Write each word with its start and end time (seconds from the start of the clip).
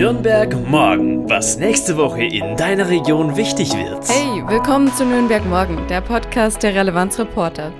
Nürnberg 0.00 0.56
morgen, 0.66 1.28
was 1.28 1.58
nächste 1.58 1.94
Woche 1.98 2.24
in 2.24 2.56
deiner 2.56 2.88
Region 2.88 3.36
wichtig 3.36 3.74
wird. 3.74 4.08
Hey, 4.08 4.42
willkommen 4.48 4.90
zu 4.94 5.04
Nürnberg 5.04 5.44
morgen, 5.44 5.86
der 5.88 6.00
Podcast 6.00 6.62
der 6.62 6.74
Relevanzreporter. 6.74 7.70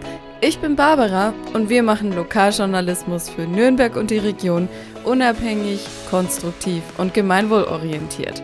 Ich 0.42 0.58
bin 0.58 0.76
Barbara 0.76 1.32
und 1.54 1.70
wir 1.70 1.82
machen 1.82 2.12
Lokaljournalismus 2.12 3.30
für 3.30 3.46
Nürnberg 3.46 3.96
und 3.96 4.10
die 4.10 4.18
Region 4.18 4.68
unabhängig, 5.04 5.80
konstruktiv 6.10 6.82
und 6.98 7.14
gemeinwohlorientiert. 7.14 8.42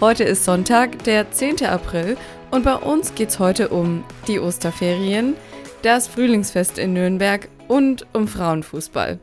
Heute 0.00 0.24
ist 0.24 0.46
Sonntag, 0.46 1.04
der 1.04 1.30
10. 1.30 1.66
April 1.66 2.16
und 2.50 2.64
bei 2.64 2.76
uns 2.76 3.14
geht 3.14 3.28
es 3.28 3.38
heute 3.38 3.68
um 3.68 4.02
die 4.28 4.40
Osterferien, 4.40 5.34
das 5.82 6.08
Frühlingsfest 6.08 6.78
in 6.78 6.94
Nürnberg 6.94 7.50
und 7.68 8.06
um 8.14 8.26
Frauenfußball. 8.26 9.20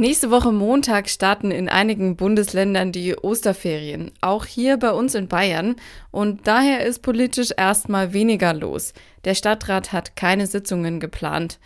Nächste 0.00 0.30
Woche 0.30 0.50
Montag 0.50 1.10
starten 1.10 1.50
in 1.50 1.68
einigen 1.68 2.16
Bundesländern 2.16 2.90
die 2.90 3.14
Osterferien, 3.16 4.12
auch 4.22 4.46
hier 4.46 4.78
bei 4.78 4.92
uns 4.92 5.14
in 5.14 5.28
Bayern. 5.28 5.76
Und 6.10 6.46
daher 6.46 6.86
ist 6.86 7.00
politisch 7.00 7.50
erstmal 7.54 8.14
weniger 8.14 8.54
los. 8.54 8.94
Der 9.26 9.34
Stadtrat 9.34 9.92
hat 9.92 10.16
keine 10.16 10.46
Sitzungen 10.46 11.00
geplant. 11.00 11.58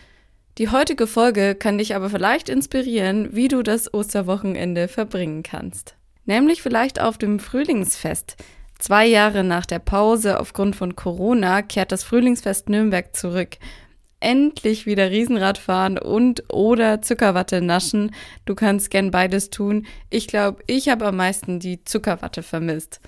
Die 0.59 0.69
heutige 0.69 1.07
Folge 1.07 1.55
kann 1.55 1.79
dich 1.79 1.95
aber 1.95 2.11
vielleicht 2.11 2.49
inspirieren, 2.49 3.29
wie 3.37 3.47
du 3.47 3.63
das 3.63 3.95
Osterwochenende 3.95 4.89
verbringen 4.89 5.45
kannst. 5.45 5.95
Nämlich 6.25 6.61
vielleicht 6.61 7.01
auf 7.01 7.19
dem 7.19 7.39
Frühlingsfest. 7.39 8.35
Zwei 8.81 9.07
Jahre 9.07 9.45
nach 9.45 9.65
der 9.65 9.79
Pause 9.79 10.41
aufgrund 10.41 10.75
von 10.75 10.97
Corona 10.97 11.63
kehrt 11.63 11.93
das 11.93 12.03
Frühlingsfest 12.03 12.69
Nürnberg 12.69 13.15
zurück 13.15 13.59
endlich 14.25 14.87
wieder 14.87 15.11
Riesenrad 15.11 15.59
fahren 15.59 15.99
und 15.99 16.45
oder 16.53 17.03
Zuckerwatte 17.03 17.61
naschen. 17.61 18.11
Du 18.47 18.55
kannst 18.55 18.91
gern 18.91 19.11
beides 19.11 19.51
tun. 19.51 19.87
Ich 20.11 20.27
glaube, 20.27 20.63
ich 20.67 20.89
habe 20.89 21.07
am 21.07 21.17
meisten 21.17 21.61
die 21.61 21.85
Zuckerwatte 21.85 22.43
vermisst. 22.43 23.01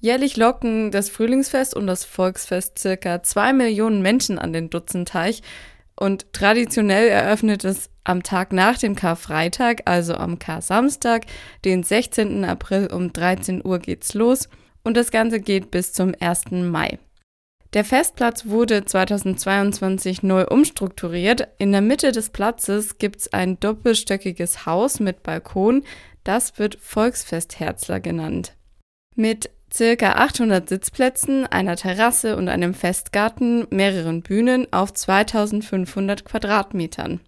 Jährlich 0.00 0.36
locken 0.36 0.90
das 0.90 1.10
Frühlingsfest 1.10 1.74
und 1.74 1.86
das 1.86 2.04
Volksfest 2.04 2.78
circa 2.78 3.22
zwei 3.22 3.52
Millionen 3.52 4.02
Menschen 4.02 4.38
an 4.38 4.52
den 4.52 4.70
Dutzenteich 4.70 5.42
und 5.96 6.32
traditionell 6.32 7.08
eröffnet 7.08 7.64
es 7.64 7.90
am 8.02 8.22
Tag 8.22 8.52
nach 8.52 8.78
dem 8.78 8.96
Karfreitag, 8.96 9.82
also 9.84 10.14
am 10.14 10.38
Kar-Samstag, 10.38 11.26
den 11.64 11.82
16. 11.82 12.44
April 12.44 12.88
um 12.92 13.12
13 13.12 13.64
Uhr 13.64 13.78
geht's 13.78 14.14
los 14.14 14.48
und 14.82 14.96
das 14.96 15.10
Ganze 15.10 15.40
geht 15.40 15.70
bis 15.70 15.92
zum 15.92 16.14
1. 16.18 16.50
Mai. 16.50 16.98
Der 17.74 17.84
Festplatz 17.84 18.46
wurde 18.46 18.84
2022 18.84 20.22
neu 20.22 20.46
umstrukturiert. 20.46 21.48
In 21.58 21.72
der 21.72 21.80
Mitte 21.80 22.12
des 22.12 22.30
Platzes 22.30 22.98
gibt 22.98 23.16
es 23.16 23.32
ein 23.32 23.58
doppelstöckiges 23.58 24.64
Haus 24.64 25.00
mit 25.00 25.24
Balkon. 25.24 25.82
Das 26.22 26.56
wird 26.60 26.78
Volksfest 26.80 27.58
Herzler 27.58 27.98
genannt. 27.98 28.54
Mit 29.16 29.50
circa 29.72 30.12
800 30.12 30.68
Sitzplätzen, 30.68 31.46
einer 31.48 31.74
Terrasse 31.74 32.36
und 32.36 32.48
einem 32.48 32.74
Festgarten, 32.74 33.66
mehreren 33.70 34.22
Bühnen 34.22 34.72
auf 34.72 34.94
2500 34.94 36.24
Quadratmetern. 36.24 37.18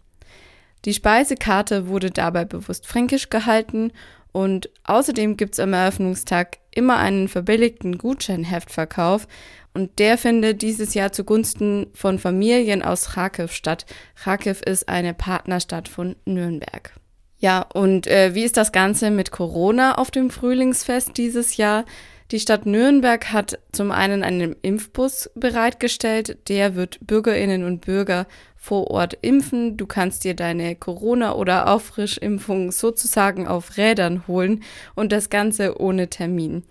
Die 0.84 0.94
Speisekarte 0.94 1.88
wurde 1.88 2.12
dabei 2.12 2.44
bewusst 2.44 2.86
fränkisch 2.86 3.30
gehalten 3.30 3.90
und 4.30 4.70
außerdem 4.84 5.36
gibt 5.36 5.54
es 5.54 5.60
am 5.60 5.72
Eröffnungstag 5.72 6.58
immer 6.76 6.98
einen 6.98 7.28
verbilligten 7.28 7.98
Gutscheinheftverkauf 7.98 9.26
und 9.74 9.98
der 9.98 10.16
findet 10.16 10.62
dieses 10.62 10.94
Jahr 10.94 11.12
zugunsten 11.12 11.88
von 11.92 12.18
Familien 12.18 12.82
aus 12.82 13.10
Kharkiv 13.10 13.52
statt. 13.52 13.84
Kharkiv 14.14 14.62
ist 14.62 14.88
eine 14.88 15.12
Partnerstadt 15.12 15.88
von 15.88 16.16
Nürnberg. 16.24 16.92
Ja, 17.38 17.66
und 17.74 18.06
äh, 18.06 18.34
wie 18.34 18.44
ist 18.44 18.56
das 18.56 18.72
Ganze 18.72 19.10
mit 19.10 19.30
Corona 19.30 19.96
auf 19.96 20.10
dem 20.10 20.30
Frühlingsfest 20.30 21.16
dieses 21.18 21.58
Jahr? 21.58 21.84
Die 22.32 22.40
Stadt 22.40 22.66
Nürnberg 22.66 23.32
hat 23.32 23.60
zum 23.70 23.92
einen 23.92 24.24
einen 24.24 24.56
Impfbus 24.62 25.30
bereitgestellt, 25.36 26.48
der 26.48 26.74
wird 26.74 26.98
Bürgerinnen 27.06 27.62
und 27.62 27.82
Bürger 27.82 28.26
vor 28.56 28.90
Ort 28.90 29.16
impfen. 29.22 29.76
Du 29.76 29.86
kannst 29.86 30.24
dir 30.24 30.34
deine 30.34 30.74
Corona- 30.74 31.36
oder 31.36 31.68
Auffrischimpfung 31.68 32.72
sozusagen 32.72 33.46
auf 33.46 33.76
Rädern 33.76 34.26
holen 34.26 34.64
und 34.96 35.12
das 35.12 35.30
Ganze 35.30 35.80
ohne 35.80 36.10
Termin. 36.10 36.64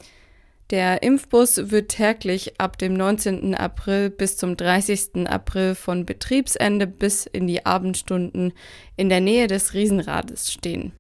Der 0.72 1.04
Impfbus 1.04 1.70
wird 1.72 1.90
täglich 1.90 2.60
ab 2.60 2.78
dem 2.78 2.94
19. 2.94 3.56
April 3.56 4.10
bis 4.10 4.36
zum 4.36 4.58
30. 4.58 5.26
April 5.26 5.74
von 5.74 6.06
Betriebsende 6.06 6.86
bis 6.86 7.28
in 7.28 7.48
die 7.48 7.66
Abendstunden 7.66 8.52
in 8.98 9.08
der 9.08 9.22
Nähe 9.22 9.48
des 9.48 9.74
Riesenrades 9.74 10.52
stehen. 10.52 10.92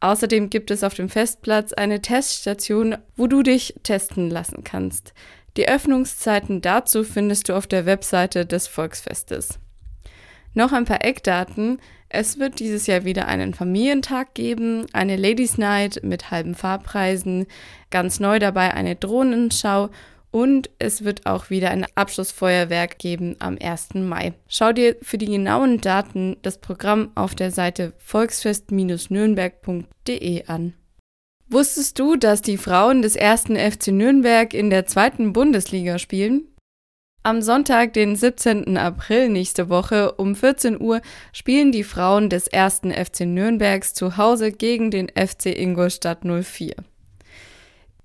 Außerdem 0.00 0.50
gibt 0.50 0.70
es 0.70 0.84
auf 0.84 0.94
dem 0.94 1.08
Festplatz 1.08 1.72
eine 1.72 2.00
Teststation, 2.00 2.96
wo 3.16 3.26
du 3.26 3.42
dich 3.42 3.74
testen 3.82 4.30
lassen 4.30 4.62
kannst. 4.62 5.12
Die 5.56 5.68
Öffnungszeiten 5.68 6.60
dazu 6.60 7.02
findest 7.02 7.48
du 7.48 7.56
auf 7.56 7.66
der 7.66 7.84
Webseite 7.84 8.46
des 8.46 8.68
Volksfestes. 8.68 9.58
Noch 10.54 10.72
ein 10.72 10.84
paar 10.84 11.04
Eckdaten. 11.04 11.80
Es 12.08 12.38
wird 12.38 12.60
dieses 12.60 12.86
Jahr 12.86 13.04
wieder 13.04 13.28
einen 13.28 13.54
Familientag 13.54 14.34
geben, 14.34 14.86
eine 14.92 15.16
Ladies 15.16 15.58
Night 15.58 16.00
mit 16.02 16.30
halben 16.30 16.54
Fahrpreisen, 16.54 17.46
ganz 17.90 18.18
neu 18.18 18.38
dabei 18.38 18.72
eine 18.72 18.96
Drohnenschau 18.96 19.90
und 20.30 20.70
es 20.78 21.04
wird 21.04 21.26
auch 21.26 21.50
wieder 21.50 21.70
ein 21.70 21.86
Abschlussfeuerwerk 21.94 22.98
geben 22.98 23.36
am 23.38 23.58
1. 23.60 23.94
Mai. 23.94 24.32
Schau 24.48 24.72
dir 24.72 24.96
für 25.02 25.18
die 25.18 25.26
genauen 25.26 25.80
Daten 25.80 26.36
das 26.42 26.58
Programm 26.58 27.10
auf 27.14 27.34
der 27.34 27.50
Seite 27.50 27.92
volksfest-nürnberg.de 27.98 30.46
an. 30.46 30.74
Wusstest 31.50 31.98
du, 31.98 32.16
dass 32.16 32.42
die 32.42 32.58
Frauen 32.58 33.00
des 33.00 33.16
ersten 33.16 33.56
FC 33.56 33.88
Nürnberg 33.88 34.52
in 34.52 34.68
der 34.68 34.86
zweiten 34.86 35.32
Bundesliga 35.32 35.98
spielen? 35.98 36.42
Am 37.22 37.42
Sonntag, 37.42 37.94
den 37.94 38.16
17. 38.16 38.76
April 38.76 39.28
nächste 39.28 39.68
Woche 39.68 40.12
um 40.12 40.34
14 40.34 40.80
Uhr 40.80 41.00
spielen 41.32 41.72
die 41.72 41.84
Frauen 41.84 42.30
des 42.30 42.48
ersten 42.48 42.92
FC 42.92 43.20
Nürnbergs 43.20 43.94
zu 43.94 44.16
Hause 44.16 44.52
gegen 44.52 44.90
den 44.90 45.08
FC 45.08 45.46
Ingolstadt 45.46 46.24
04. 46.24 46.74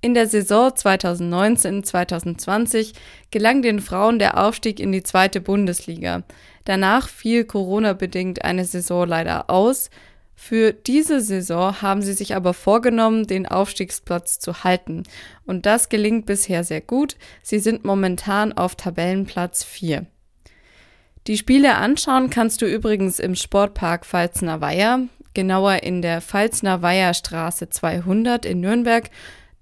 In 0.03 0.13
der 0.15 0.27
Saison 0.27 0.67
2019-2020 0.67 2.93
gelang 3.31 3.61
den 3.61 3.79
Frauen 3.79 4.19
der 4.19 4.37
Aufstieg 4.37 4.81
in 4.81 4.91
die 4.91 5.03
zweite 5.03 5.39
Bundesliga. 5.39 6.23
Danach 6.65 7.07
fiel 7.07 7.45
Corona-bedingt 7.45 8.43
eine 8.43 8.65
Saison 8.65 9.07
leider 9.07 9.49
aus. 9.49 9.89
Für 10.35 10.73
diese 10.73 11.21
Saison 11.21 11.81
haben 11.81 12.01
sie 12.01 12.11
sich 12.11 12.35
aber 12.35 12.53
vorgenommen, 12.53 13.27
den 13.27 13.45
Aufstiegsplatz 13.45 14.39
zu 14.39 14.65
halten. 14.65 15.03
Und 15.45 15.65
das 15.65 15.87
gelingt 15.87 16.25
bisher 16.25 16.65
sehr 16.65 16.81
gut. 16.81 17.15
Sie 17.41 17.59
sind 17.59 17.85
momentan 17.85 18.51
auf 18.51 18.75
Tabellenplatz 18.75 19.63
4. 19.63 20.05
Die 21.27 21.37
Spiele 21.37 21.75
anschauen 21.75 22.29
kannst 22.29 22.61
du 22.61 22.65
übrigens 22.65 23.19
im 23.19 23.35
Sportpark 23.35 24.05
Pfalzner 24.05 24.59
Weiher, 24.59 25.07
genauer 25.33 25.83
in 25.83 26.01
der 26.01 26.19
Pfalzner 26.19 26.81
Weiher 26.81 27.13
Straße 27.13 27.69
200 27.69 28.45
in 28.45 28.59
Nürnberg. 28.59 29.09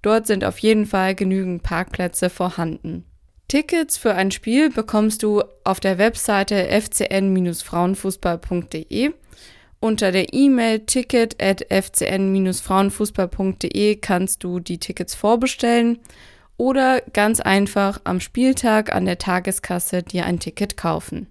Dort 0.02 0.26
sind 0.26 0.44
auf 0.44 0.58
jeden 0.58 0.84
Fall 0.86 1.14
genügend 1.14 1.62
Parkplätze 1.62 2.28
vorhanden. 2.28 3.04
Tickets 3.48 3.96
für 3.96 4.14
ein 4.14 4.30
Spiel 4.30 4.68
bekommst 4.70 5.22
du 5.22 5.42
auf 5.64 5.78
der 5.78 5.98
Webseite 5.98 6.68
fcn-frauenfußball.de 6.68 9.12
unter 9.78 10.10
der 10.12 10.32
E-Mail 10.32 10.80
ticket 10.86 11.42
at 11.42 11.66
fcn-frauenfußball.de 11.68 13.96
kannst 13.96 14.44
du 14.44 14.60
die 14.60 14.78
Tickets 14.78 15.16
vorbestellen 15.16 15.98
oder 16.56 17.00
ganz 17.12 17.40
einfach 17.40 18.00
am 18.04 18.20
Spieltag 18.20 18.94
an 18.94 19.06
der 19.06 19.18
Tageskasse 19.18 20.04
dir 20.04 20.24
ein 20.24 20.38
Ticket 20.38 20.76
kaufen. 20.76 21.26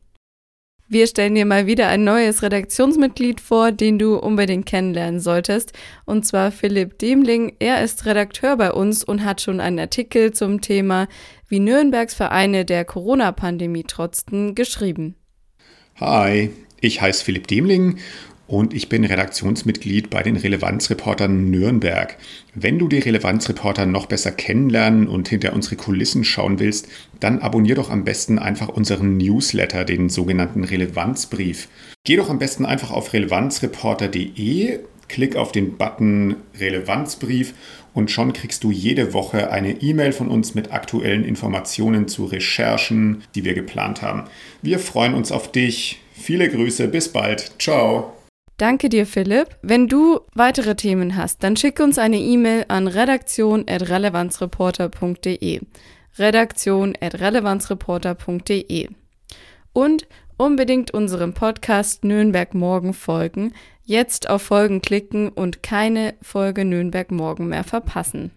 Wir 0.94 1.08
stellen 1.08 1.36
dir 1.36 1.46
mal 1.46 1.68
wieder 1.68 1.88
ein 1.88 2.04
neues 2.04 2.44
Redaktionsmitglied 2.44 3.40
vor, 3.40 3.72
den 3.72 3.98
du 3.98 4.18
unbedingt 4.18 4.66
kennenlernen 4.66 5.22
solltest, 5.22 5.72
und 6.04 6.26
zwar 6.26 6.52
Philipp 6.52 7.00
Demling. 7.00 7.56
Er 7.60 7.82
ist 7.82 8.06
Redakteur 8.06 8.58
bei 8.58 8.74
uns 8.74 9.02
und 9.02 9.24
hat 9.24 9.40
schon 9.40 9.62
einen 9.62 9.80
Artikel 9.80 10.34
zum 10.34 10.60
Thema, 10.60 11.08
wie 11.48 11.60
Nürnbergs 11.62 12.14
Vereine 12.14 12.66
der 12.66 12.84
Corona-Pandemie 12.84 13.86
trotzten, 13.86 14.54
geschrieben. 14.54 15.16
Hi, 15.96 16.50
ich 16.82 17.00
heiße 17.00 17.24
Philipp 17.24 17.48
Demling 17.48 18.00
und 18.52 18.74
ich 18.74 18.90
bin 18.90 19.06
Redaktionsmitglied 19.06 20.10
bei 20.10 20.24
den 20.24 20.36
Relevanzreportern 20.36 21.50
Nürnberg. 21.50 22.18
Wenn 22.54 22.80
du 22.80 22.90
die 22.90 23.00
Relevanzreporter 23.00 23.86
noch 23.86 24.08
besser 24.08 24.32
kennenlernen 24.32 25.08
und 25.08 25.30
hinter 25.30 25.54
unsere 25.54 25.78
Kulissen 25.78 26.26
schauen 26.26 26.60
willst, 26.60 26.90
dann 27.22 27.40
abonnier 27.40 27.76
doch 27.76 27.90
am 27.90 28.04
besten 28.04 28.40
einfach 28.40 28.68
unseren 28.68 29.16
Newsletter, 29.16 29.86
den 29.86 30.10
sogenannten 30.10 30.66
Relevanzbrief. 30.66 31.70
Geh 32.04 32.18
doch 32.18 32.30
am 32.30 32.40
besten 32.40 32.66
einfach 32.66 32.92
auf 32.92 33.14
relevanzreporter.de, 33.14 34.80
klick 35.08 35.38
auf 35.38 35.54
den 35.54 35.78
Button 35.78 36.36
Relevanzbrief 36.60 37.54
und 37.94 38.12
schon 38.12 38.34
kriegst 38.34 38.66
du 38.66 38.72
jede 38.72 39.14
Woche 39.14 39.50
eine 39.52 39.82
E-Mail 39.82 40.12
von 40.12 40.28
uns 40.28 40.56
mit 40.56 40.74
aktuellen 40.74 41.24
Informationen 41.24 42.10
zu 42.10 42.26
Recherchen, 42.26 43.24
die 43.34 43.46
wir 43.46 43.54
geplant 43.54 44.02
haben. 44.02 44.26
Wir 44.62 44.80
freuen 44.80 45.14
uns 45.14 45.32
auf 45.32 45.54
dich. 45.54 46.02
Viele 46.12 46.50
Grüße, 46.50 46.90
bis 46.90 47.08
bald. 47.08 47.54
Ciao. 47.58 48.12
Danke 48.62 48.88
dir, 48.90 49.08
Philipp. 49.08 49.58
Wenn 49.64 49.88
du 49.88 50.20
weitere 50.36 50.76
Themen 50.76 51.16
hast, 51.16 51.42
dann 51.42 51.58
schick 51.58 51.80
uns 51.80 51.98
eine 51.98 52.20
E-Mail 52.20 52.66
an 52.68 52.86
redaktion.relevanzreporter.de. 52.86 55.62
Redaktion.relevanzreporter.de. 56.20 58.90
Und 59.74 60.08
unbedingt 60.38 60.92
unserem 60.92 61.34
Podcast 61.34 62.04
Nürnberg 62.04 62.54
Morgen 62.54 62.94
folgen, 62.94 63.56
jetzt 63.84 64.30
auf 64.30 64.44
Folgen 64.44 64.84
klicken 64.84 65.30
und 65.30 65.64
keine 65.64 66.14
Folge 66.22 66.64
Nürnberg 66.64 67.10
Morgen 67.10 67.48
mehr 67.48 67.64
verpassen. 67.64 68.30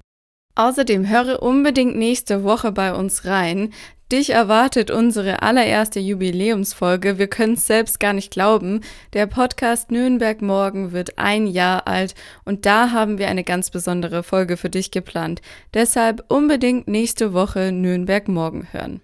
Außerdem 0.54 1.08
höre 1.08 1.42
unbedingt 1.42 1.96
nächste 1.96 2.44
Woche 2.44 2.70
bei 2.72 2.94
uns 2.94 3.26
rein. 3.26 3.74
Dich 4.12 4.30
erwartet 4.30 4.90
unsere 4.90 5.40
allererste 5.42 5.98
Jubiläumsfolge. 5.98 7.18
Wir 7.18 7.26
können 7.26 7.54
es 7.54 7.66
selbst 7.66 8.00
gar 8.00 8.12
nicht 8.12 8.30
glauben. 8.30 8.82
Der 9.14 9.26
Podcast 9.26 9.90
Nürnberg 9.90 10.42
Morgen 10.42 10.92
wird 10.92 11.18
ein 11.18 11.46
Jahr 11.46 11.86
alt 11.86 12.14
und 12.44 12.66
da 12.66 12.90
haben 12.90 13.16
wir 13.16 13.28
eine 13.28 13.44
ganz 13.44 13.70
besondere 13.70 14.22
Folge 14.22 14.58
für 14.58 14.68
dich 14.68 14.90
geplant. 14.90 15.40
Deshalb 15.72 16.22
unbedingt 16.28 16.86
nächste 16.86 17.32
Woche 17.32 17.72
Nürnberg 17.72 18.28
Morgen 18.28 18.68
hören. 18.72 19.00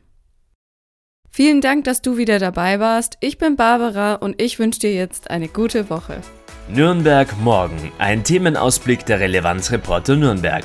Vielen 1.30 1.62
Dank, 1.62 1.84
dass 1.84 2.02
du 2.02 2.18
wieder 2.18 2.38
dabei 2.38 2.78
warst. 2.78 3.16
Ich 3.20 3.38
bin 3.38 3.56
Barbara 3.56 4.14
und 4.14 4.40
ich 4.42 4.58
wünsche 4.58 4.80
dir 4.80 4.92
jetzt 4.92 5.30
eine 5.30 5.48
gute 5.48 5.88
Woche. 5.88 6.20
Nürnberg 6.68 7.36
morgen, 7.40 7.90
ein 7.98 8.22
Themenausblick 8.22 9.06
der 9.06 9.20
Relevanzreporter 9.20 10.16
Nürnberg. 10.16 10.64